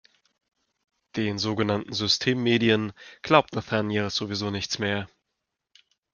[1.15, 5.07] Den sogenannten Systemmedien glaubt Nathanael sowieso nichts mehr.